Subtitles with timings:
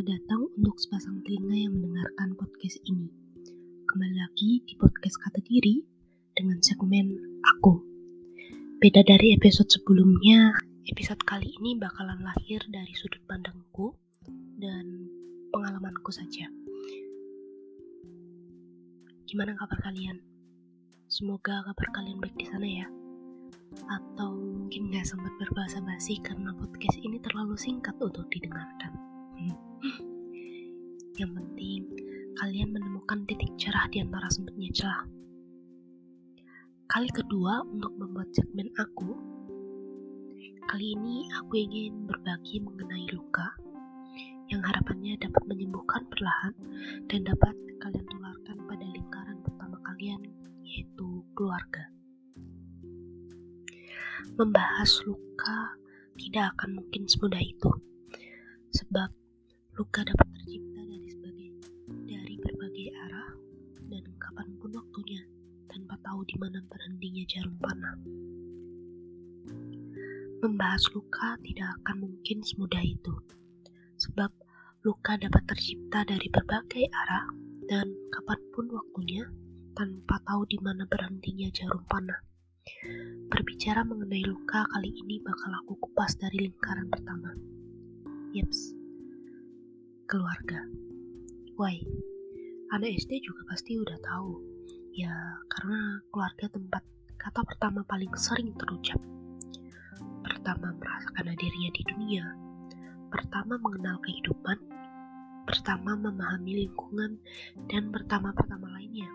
[0.00, 3.12] Selamat datang untuk sepasang telinga yang mendengarkan podcast ini.
[3.84, 5.76] Kembali lagi di podcast Kata Diri
[6.32, 7.84] dengan segmen Aku.
[8.80, 10.56] Beda dari episode sebelumnya,
[10.88, 13.92] episode kali ini bakalan lahir dari sudut pandangku
[14.56, 15.04] dan
[15.52, 16.48] pengalamanku saja.
[19.28, 20.16] Gimana kabar kalian?
[21.12, 22.88] Semoga kabar kalian baik di sana ya.
[23.84, 28.96] Atau mungkin gak sempat berbahasa basi karena podcast ini terlalu singkat untuk didengarkan.
[31.16, 31.82] Yang penting,
[32.36, 35.04] kalian menemukan titik cerah di antara sempitnya celah.
[36.90, 39.14] Kali kedua untuk membuat segmen aku,
[40.66, 43.56] kali ini aku ingin berbagi mengenai luka
[44.50, 46.54] yang harapannya dapat menyembuhkan perlahan
[47.06, 50.20] dan dapat kalian tularkan pada lingkaran pertama kalian,
[50.66, 51.86] yaitu keluarga.
[54.34, 55.78] Membahas luka
[56.18, 57.70] tidak akan mungkin semudah itu,
[58.74, 59.14] sebab
[59.80, 61.48] luka dapat tercipta dari sebagai
[62.04, 63.32] dari berbagai arah
[63.88, 65.24] dan kapan pun waktunya
[65.72, 67.96] tanpa tahu di mana berhentinya jarum panah.
[70.44, 73.24] Membahas luka tidak akan mungkin semudah itu,
[73.96, 74.28] sebab
[74.84, 77.32] luka dapat tercipta dari berbagai arah
[77.64, 79.24] dan kapan pun waktunya
[79.72, 82.20] tanpa tahu di mana berhentinya jarum panah.
[83.32, 87.32] Berbicara mengenai luka kali ini bakal aku kupas dari lingkaran pertama.
[88.36, 88.79] Yeps,
[90.10, 90.66] keluarga.
[91.54, 91.78] Why?
[92.74, 94.42] Anak SD juga pasti udah tahu.
[94.90, 95.14] Ya,
[95.46, 96.82] karena keluarga tempat
[97.14, 98.98] kata pertama paling sering terucap.
[100.26, 102.26] Pertama merasakan hadirnya di dunia.
[103.06, 104.58] Pertama mengenal kehidupan.
[105.46, 107.22] Pertama memahami lingkungan.
[107.70, 109.14] Dan pertama-pertama lainnya.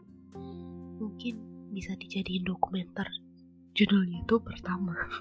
[0.95, 1.35] Mungkin
[1.75, 3.11] bisa dijadiin dokumenter.
[3.75, 4.95] Judulnya itu pertama.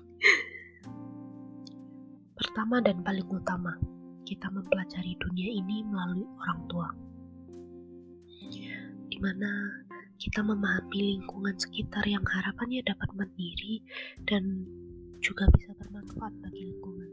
[2.39, 3.75] pertama dan paling utama
[4.25, 6.89] kita mempelajari dunia ini melalui orang tua,
[9.09, 9.85] di mana
[10.17, 13.85] kita memahami lingkungan sekitar yang harapannya dapat mandiri
[14.25, 14.65] dan
[15.21, 17.11] juga bisa bermanfaat bagi lingkungan.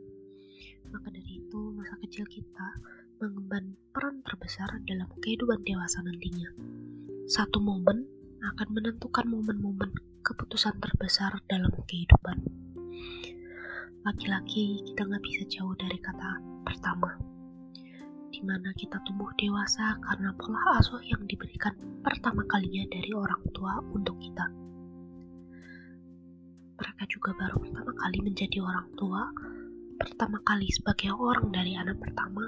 [0.91, 2.67] Maka dari itu, masa kecil kita
[3.19, 6.49] mengemban peran terbesar dalam kehidupan dewasa nantinya.
[7.27, 8.07] Satu momen
[8.43, 9.93] akan menentukan momen-momen
[10.25, 12.61] keputusan terbesar dalam kehidupan
[14.01, 17.19] laki-laki kita nggak bisa jauh dari kata pertama
[18.31, 23.83] di mana kita tumbuh dewasa karena pola asuh yang diberikan pertama kalinya dari orang tua
[23.91, 24.47] untuk kita.
[26.79, 29.27] Mereka juga baru pertama kali menjadi orang tua
[29.99, 32.47] pertama kali sebagai orang dari anak pertama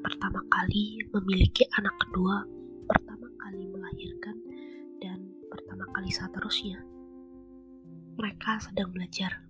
[0.00, 2.42] pertama kali memiliki anak kedua
[2.88, 4.36] pertama kali melahirkan
[4.98, 6.80] dan pertama kali seterusnya.
[8.16, 9.47] Mereka sedang belajar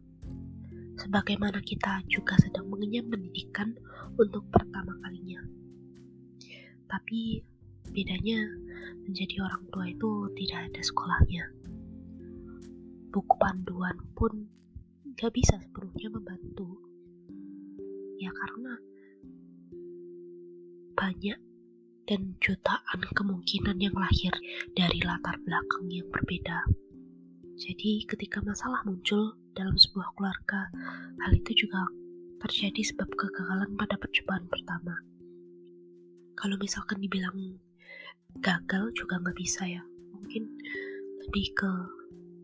[0.98, 3.78] sebagaimana kita juga sedang mengenyam pendidikan
[4.18, 5.40] untuk pertama kalinya.
[6.90, 7.40] Tapi
[7.94, 8.42] bedanya
[9.06, 11.44] menjadi orang tua itu tidak ada sekolahnya.
[13.14, 14.50] Buku panduan pun
[15.16, 16.82] gak bisa sepenuhnya membantu.
[18.18, 18.74] Ya karena
[20.98, 21.38] banyak
[22.10, 24.34] dan jutaan kemungkinan yang lahir
[24.74, 26.66] dari latar belakang yang berbeda.
[27.58, 30.70] Jadi ketika masalah muncul, dalam sebuah keluarga.
[31.26, 31.82] Hal itu juga
[32.38, 34.94] terjadi sebab kegagalan pada percobaan pertama.
[36.38, 37.58] Kalau misalkan dibilang
[38.38, 39.82] gagal juga nggak bisa ya.
[40.14, 40.46] Mungkin
[41.26, 41.70] lebih ke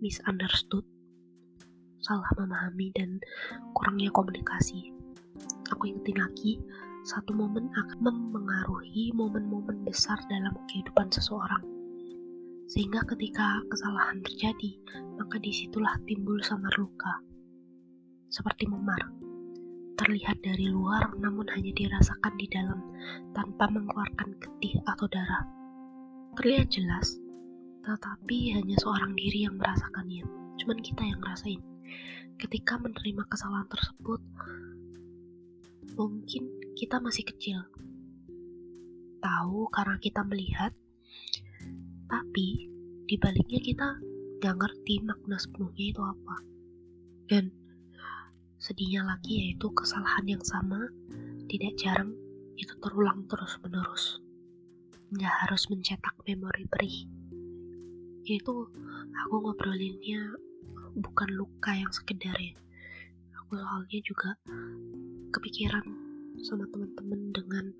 [0.02, 0.82] misunderstood,
[2.02, 3.22] salah memahami dan
[3.78, 4.90] kurangnya komunikasi.
[5.70, 6.58] Aku ingetin lagi,
[7.06, 11.73] satu momen akan mempengaruhi momen-momen besar dalam kehidupan seseorang
[12.64, 14.80] sehingga ketika kesalahan terjadi,
[15.20, 17.20] maka di situlah timbul samar luka.
[18.32, 18.98] Seperti memar,
[19.94, 22.80] terlihat dari luar namun hanya dirasakan di dalam
[23.36, 25.44] tanpa mengeluarkan getih atau darah.
[26.34, 27.14] Terlihat jelas,
[27.84, 30.24] tetapi hanya seorang diri yang merasakannya.
[30.58, 31.62] Cuman kita yang ngerasain.
[32.34, 34.18] Ketika menerima kesalahan tersebut,
[35.94, 37.62] mungkin kita masih kecil.
[39.22, 40.74] Tahu karena kita melihat
[42.14, 42.70] tapi
[43.10, 43.88] dibaliknya kita
[44.38, 46.36] gak ngerti makna sepenuhnya itu apa.
[47.26, 47.50] Dan
[48.62, 50.78] sedihnya lagi yaitu kesalahan yang sama
[51.50, 52.14] tidak jarang
[52.54, 54.22] itu terulang terus menerus.
[55.10, 57.02] Nggak harus mencetak memori perih.
[58.22, 58.70] Itu
[59.26, 60.38] aku ngobrolinnya
[60.94, 62.54] bukan luka yang sekedar ya.
[63.42, 64.38] Aku soalnya juga
[65.34, 65.82] kepikiran
[66.46, 67.74] sama teman-teman dengan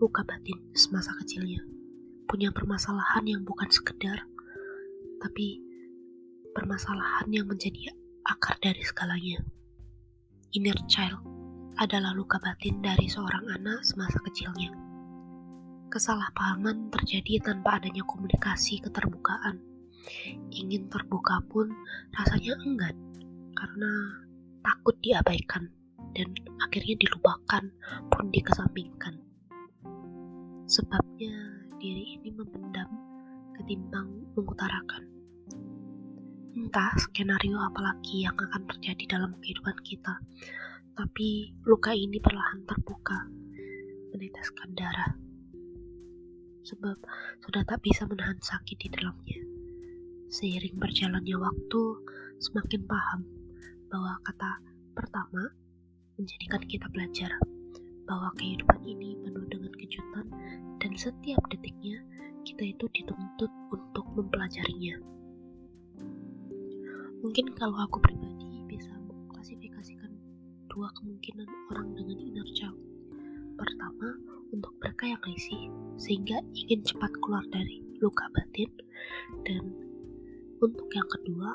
[0.00, 1.79] luka batin semasa kecilnya
[2.30, 4.22] punya permasalahan yang bukan sekedar,
[5.18, 5.58] tapi
[6.54, 7.90] permasalahan yang menjadi
[8.22, 9.42] akar dari segalanya.
[10.54, 11.18] Inner child
[11.74, 14.70] adalah luka batin dari seorang anak semasa kecilnya.
[15.90, 19.58] Kesalahpahaman terjadi tanpa adanya komunikasi keterbukaan.
[20.54, 21.66] Ingin terbuka pun
[22.14, 22.94] rasanya enggan
[23.58, 23.90] karena
[24.62, 25.66] takut diabaikan
[26.14, 26.30] dan
[26.62, 27.74] akhirnya dilupakan
[28.06, 29.18] pun dikesampingkan.
[30.70, 32.92] Sebabnya diri ini memendam
[33.56, 35.08] ketimbang mengutarakan.
[36.52, 40.20] Entah skenario apalagi yang akan terjadi dalam kehidupan kita,
[40.92, 43.24] tapi luka ini perlahan terbuka,
[44.12, 45.16] meneteskan darah.
[46.68, 47.00] Sebab
[47.48, 49.40] sudah tak bisa menahan sakit di dalamnya.
[50.28, 51.82] Seiring berjalannya waktu,
[52.44, 53.24] semakin paham
[53.88, 54.60] bahwa kata
[54.92, 55.48] pertama
[56.20, 57.32] menjadikan kita belajar
[58.10, 60.26] bahwa kehidupan ini penuh dengan kejutan
[60.82, 62.02] dan setiap detiknya
[62.42, 64.98] kita itu dituntut untuk mempelajarinya.
[67.22, 70.10] Mungkin kalau aku pribadi bisa mengklasifikasikan
[70.66, 72.74] dua kemungkinan orang dengan inner child.
[73.54, 74.18] Pertama,
[74.50, 78.74] untuk mereka yang risih sehingga ingin cepat keluar dari luka batin
[79.46, 79.62] dan
[80.58, 81.54] untuk yang kedua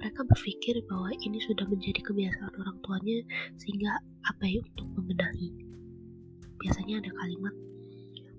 [0.00, 3.18] mereka berpikir bahwa ini sudah menjadi kebiasaan orang tuanya
[3.60, 4.00] sehingga
[4.32, 5.71] abai untuk membenahi.
[6.62, 7.54] Biasanya ada kalimat,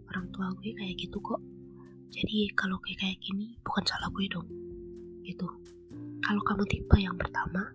[0.08, 1.44] orang tua gue kayak gitu kok.
[2.14, 4.48] Jadi kalau kayak kayak gini bukan salah gue dong.
[5.28, 5.48] Gitu.
[6.24, 7.68] Kalau kamu tipe yang pertama,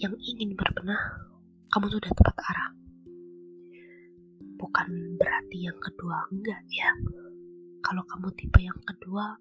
[0.00, 1.28] yang ingin berbenah,
[1.68, 2.70] kamu sudah tepat arah.
[4.56, 4.88] Bukan
[5.20, 6.88] berarti yang kedua enggak ya.
[7.84, 9.36] Kalau kamu tipe yang kedua,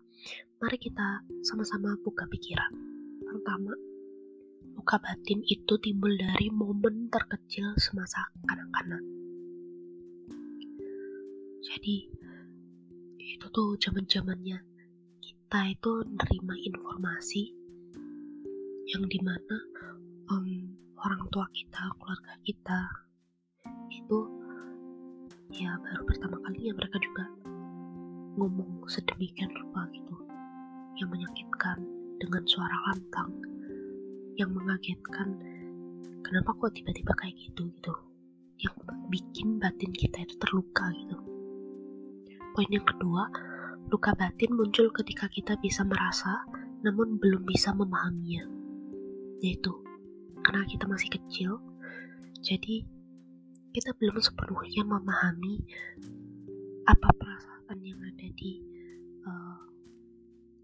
[0.60, 2.90] mari kita sama-sama buka pikiran
[3.30, 3.78] Pertama,
[4.74, 9.19] luka batin itu timbul dari momen terkecil semasa kanak-kanak.
[11.80, 12.12] Jadi,
[13.24, 14.60] itu tuh zaman-zamannya
[15.24, 17.56] kita itu nerima informasi
[18.92, 19.58] yang di mana
[20.28, 22.84] um, orang tua kita, keluarga kita
[23.96, 24.20] itu
[25.56, 27.32] ya baru pertama kalinya mereka juga
[28.36, 30.20] ngomong sedemikian rupa gitu.
[31.00, 31.80] Yang menyakitkan
[32.20, 33.32] dengan suara lantang
[34.36, 35.32] yang mengagetkan
[36.28, 37.72] kenapa kok tiba-tiba kayak gitu?
[37.72, 37.94] Gitu.
[38.68, 38.76] Yang
[39.08, 41.29] bikin batin kita itu terluka gitu
[42.54, 43.30] poin yang kedua
[43.90, 46.46] luka batin muncul ketika kita bisa merasa
[46.86, 48.46] namun belum bisa memahaminya.
[49.42, 49.74] Yaitu
[50.46, 51.52] karena kita masih kecil
[52.40, 52.88] jadi
[53.76, 55.62] kita belum sepenuhnya memahami
[56.90, 58.64] apa perasaan yang ada di
[59.28, 59.62] uh,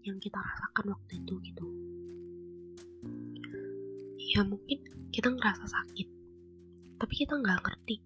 [0.02, 1.66] yang kita rasakan waktu itu gitu.
[4.34, 4.82] Ya mungkin
[5.14, 6.08] kita ngerasa sakit
[6.96, 8.00] tapi kita nggak ngerti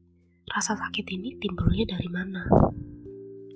[0.51, 2.43] rasa sakit ini timbulnya dari mana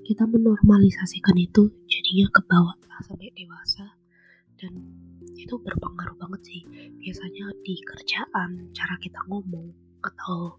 [0.04, 3.96] kita menormalisasikan itu jadinya ke bawah sampai dewasa.
[4.54, 4.76] Dan
[5.34, 6.62] itu berpengaruh banget sih.
[7.00, 9.72] Biasanya di kerjaan cara kita ngomong
[10.04, 10.56] atau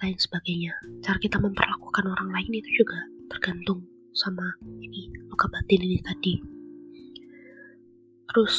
[0.00, 0.72] lain sebagainya
[1.04, 2.96] cara kita memperlakukan orang lain itu juga
[3.28, 3.84] tergantung
[4.16, 6.34] sama ini luka batin ini tadi.
[8.30, 8.56] Terus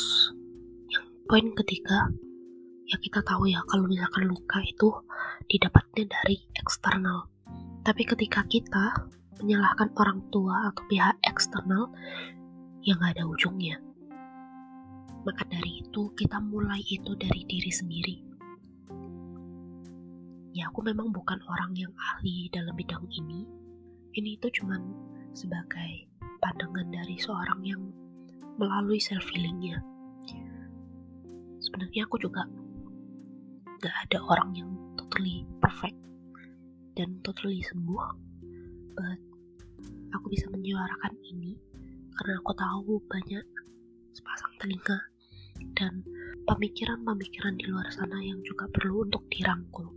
[0.91, 2.07] yang poin ketiga,
[2.87, 4.89] ya kita tahu ya kalau misalkan luka itu
[5.49, 7.27] didapatnya dari eksternal.
[7.81, 9.09] Tapi ketika kita
[9.41, 11.89] menyalahkan orang tua atau pihak eksternal,
[12.85, 13.81] yang gak ada ujungnya.
[15.21, 18.17] Maka dari itu kita mulai itu dari diri sendiri.
[20.51, 23.45] Ya aku memang bukan orang yang ahli dalam bidang ini.
[24.11, 24.81] Ini itu cuman
[25.31, 26.09] sebagai
[26.43, 27.81] pandangan dari seorang yang
[28.59, 29.79] melalui self healingnya
[31.71, 32.43] sebenarnya aku juga
[33.79, 35.95] gak ada orang yang totally perfect
[36.97, 38.05] dan totally sembuh
[38.97, 39.19] but
[40.15, 41.55] aku bisa menyuarakan ini
[42.15, 43.45] karena aku tahu banyak
[44.11, 44.99] sepasang telinga
[45.75, 46.03] dan
[46.45, 49.87] pemikiran-pemikiran di luar sana yang juga perlu untuk dirangkul.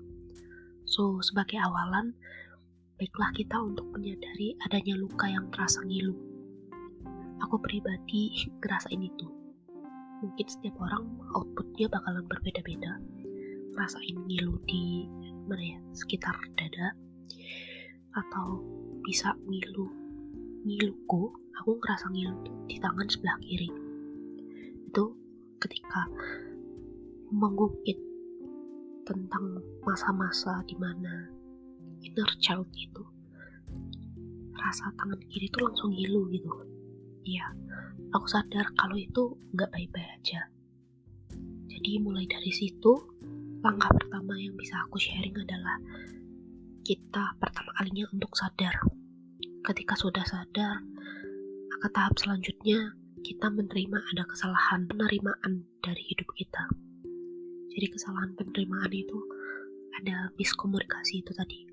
[0.84, 2.14] So, sebagai awalan,
[3.00, 6.14] baiklah kita untuk menyadari adanya luka yang terasa ngilu.
[7.42, 8.30] Aku pribadi
[8.62, 9.44] ngerasain itu
[10.24, 11.04] mungkin setiap orang
[11.36, 12.96] outputnya bakalan berbeda-beda.
[13.76, 15.04] Ngerasain ngilu di
[15.44, 16.96] mana ya sekitar dada
[18.16, 18.64] atau
[19.04, 20.03] bisa ngilu
[20.64, 21.22] ngiluku
[21.60, 22.34] aku ngerasa ngilu
[22.66, 23.68] di tangan sebelah kiri
[24.88, 25.04] itu
[25.60, 26.08] ketika
[27.30, 28.00] mengungkit
[29.04, 31.28] tentang masa-masa di mana
[32.00, 33.04] inner child itu
[34.56, 36.74] rasa tangan kiri itu langsung ngilu gitu
[37.24, 37.56] Iya,
[38.12, 40.44] aku sadar kalau itu nggak baik-baik aja.
[41.72, 42.92] Jadi mulai dari situ,
[43.64, 45.80] langkah pertama yang bisa aku sharing adalah
[46.84, 48.76] kita pertama kalinya untuk sadar.
[49.64, 50.84] Ketika sudah sadar,
[51.72, 52.92] maka tahap selanjutnya
[53.24, 56.68] kita menerima ada kesalahan penerimaan dari hidup kita.
[57.72, 59.16] Jadi kesalahan penerimaan itu
[59.96, 61.64] ada miskomunikasi itu tadi.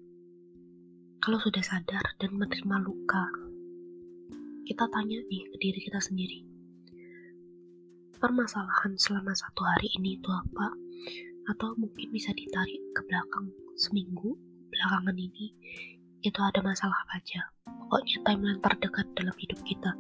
[1.20, 3.28] Kalau sudah sadar dan menerima luka,
[4.64, 6.48] kita tanya nih ke diri kita sendiri.
[8.24, 10.72] Permasalahan selama satu hari ini itu apa?
[11.52, 14.40] Atau mungkin bisa ditarik ke belakang seminggu
[14.72, 15.52] belakangan ini
[16.24, 17.52] itu ada masalah apa aja.
[17.92, 19.92] Pokoknya timeline terdekat dalam hidup kita.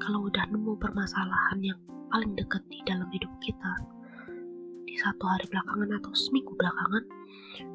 [0.00, 1.76] Kalau udah nemu permasalahan yang
[2.08, 3.68] paling dekat di dalam hidup kita,
[4.88, 7.04] di satu hari belakangan atau seminggu belakangan,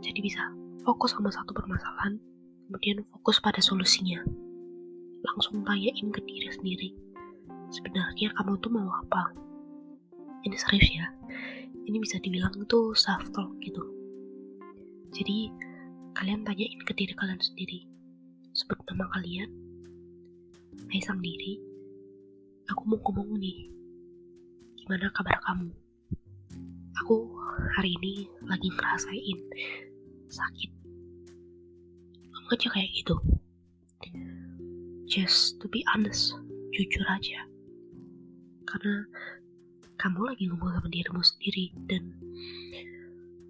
[0.01, 0.41] jadi bisa
[0.81, 2.17] fokus sama satu permasalahan,
[2.65, 4.25] kemudian fokus pada solusinya.
[5.21, 6.89] Langsung tanyain ke diri sendiri,
[7.69, 9.29] sebenarnya kamu tuh mau apa?
[10.41, 11.13] Ini serius ya,
[11.85, 13.85] ini bisa dibilang tuh self talk gitu.
[15.13, 15.53] Jadi
[16.17, 17.93] kalian tanyain ke diri kalian sendiri,
[18.55, 19.51] sebut nama kalian,
[20.87, 21.59] Hai sang diri,
[22.71, 23.67] aku mau ngomong nih,
[24.79, 25.75] gimana kabar kamu?
[27.03, 27.35] Aku
[27.75, 29.39] hari ini lagi ngerasain
[30.31, 30.71] sakit.
[32.31, 33.15] Ngomong aja kayak gitu.
[35.03, 36.31] Just to be honest
[36.71, 37.43] jujur aja.
[38.63, 39.03] Karena
[39.99, 42.07] kamu lagi ngomong sama dirimu sendiri dan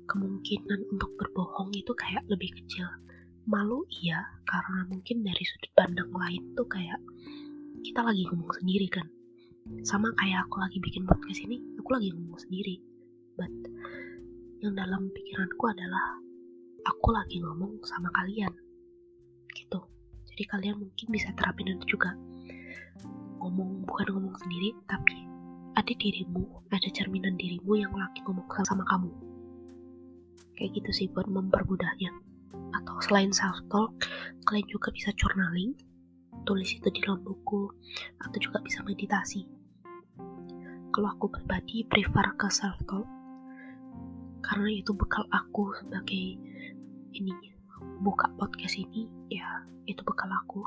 [0.10, 2.90] kemungkinan untuk berbohong itu kayak lebih kecil
[3.46, 6.98] malu iya karena mungkin dari sudut pandang lain tuh kayak
[7.86, 9.06] kita lagi ngomong sendiri kan.
[9.86, 12.82] Sama kayak aku lagi bikin podcast ini aku lagi ngomong sendiri.
[13.38, 13.54] But
[14.66, 16.18] yang dalam pikiranku adalah
[16.90, 18.50] aku lagi ngomong sama kalian
[19.54, 19.80] gitu.
[20.34, 22.18] Jadi kalian mungkin bisa terapin itu juga.
[23.46, 25.22] Ngomong bukan ngomong sendiri tapi
[25.78, 29.14] ada dirimu ada cerminan dirimu yang lagi ngomong sama kamu.
[30.58, 32.25] Kayak gitu sih buat mempermudahnya
[32.86, 33.90] atau selain self talk
[34.46, 35.74] kalian juga bisa journaling
[36.46, 37.66] tulis itu di dalam buku
[38.22, 39.50] atau juga bisa meditasi.
[40.94, 43.10] Kalau aku pribadi prefer ke self talk
[44.46, 46.38] karena itu bekal aku sebagai
[47.18, 47.34] ini
[48.06, 50.62] buka podcast ini ya itu bekal aku.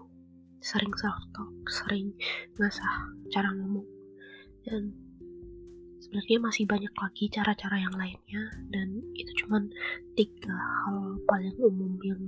[0.58, 2.10] Sering self talk sering
[2.58, 3.86] ngasah cara ngomong.
[4.66, 4.90] Dan
[6.02, 8.42] sebenarnya masih banyak lagi cara-cara yang lainnya
[8.74, 9.70] dan itu cuman
[10.18, 11.07] tiga hal
[11.38, 12.18] paling umum yang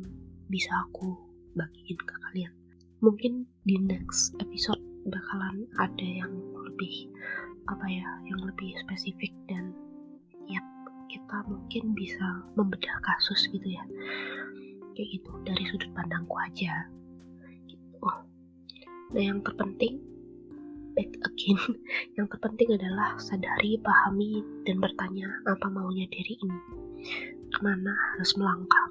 [0.46, 1.18] bisa aku
[1.58, 2.54] bagiin ke kalian.
[3.02, 7.10] Mungkin di next episode bakalan ada yang lebih
[7.66, 9.74] apa ya yang lebih spesifik dan
[10.46, 10.62] ya
[11.10, 12.22] kita mungkin bisa
[12.54, 13.82] membedah kasus gitu ya.
[14.94, 16.86] Kayak gitu dari sudut pandangku aja.
[17.66, 17.98] Gitu.
[19.10, 20.06] Nah yang terpenting
[20.94, 21.60] back again
[22.16, 26.60] yang terpenting adalah sadari pahami dan bertanya apa maunya diri ini.
[27.50, 28.86] Ke mana harus melangkah?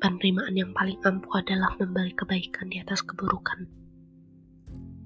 [0.00, 3.64] Penerimaan yang paling ampuh adalah membalik kebaikan di atas keburukan.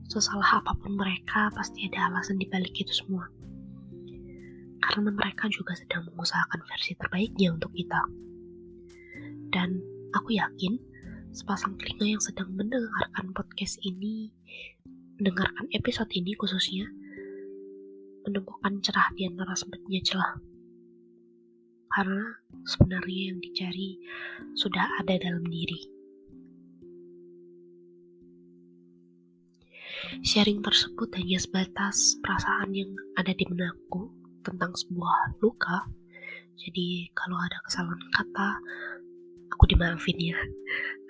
[0.09, 3.29] Sesalah apa pun mereka pasti ada alasan dibalik itu semua.
[4.83, 8.03] Karena mereka juga sedang mengusahakan versi terbaiknya untuk kita.
[9.53, 9.79] Dan
[10.17, 10.81] aku yakin
[11.31, 14.33] sepasang telinga yang sedang mendengarkan podcast ini,
[15.19, 16.87] mendengarkan episode ini khususnya,
[18.23, 20.39] menemukan cerah di antara sempitnya celah.
[21.91, 23.99] Karena sebenarnya yang dicari
[24.55, 25.99] sudah ada dalam diri.
[30.23, 34.15] Sharing tersebut hanya sebatas perasaan yang ada di benakku
[34.47, 35.91] tentang sebuah luka.
[36.55, 38.49] Jadi kalau ada kesalahan kata,
[39.51, 40.39] aku dimaafin ya.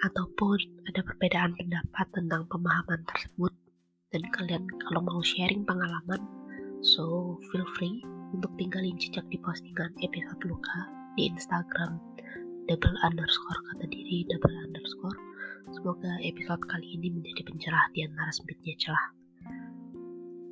[0.09, 0.57] Ataupun
[0.89, 3.58] ada perbedaan pendapat tentang pemahaman tersebut.
[4.09, 6.25] Dan kalian kalau mau sharing pengalaman,
[6.81, 8.01] so feel free
[8.33, 12.01] untuk tinggalin jejak di postingan episode luka di Instagram
[12.73, 15.19] double underscore kata diri double underscore.
[15.77, 19.07] Semoga episode kali ini menjadi pencerah di antara sempitnya celah.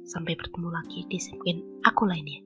[0.05, 2.45] Sampai bertemu lagi di segmen aku lainnya.